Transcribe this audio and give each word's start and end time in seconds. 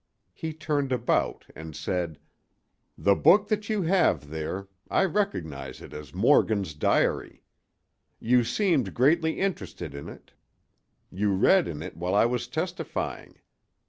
He 0.33 0.51
turned 0.53 0.91
about 0.91 1.45
and 1.55 1.75
said: 1.75 2.17
"The 2.97 3.13
book 3.13 3.49
that 3.49 3.69
you 3.69 3.83
have 3.83 4.29
there—I 4.31 5.05
recognize 5.05 5.79
it 5.79 5.93
as 5.93 6.11
Morgan's 6.11 6.73
diary. 6.73 7.43
You 8.19 8.43
seemed 8.43 8.95
greatly 8.95 9.39
interested 9.39 9.93
in 9.93 10.09
it; 10.09 10.31
you 11.11 11.31
read 11.35 11.67
in 11.67 11.83
it 11.83 11.97
while 11.97 12.15
I 12.15 12.25
was 12.25 12.47
testifying. 12.47 13.41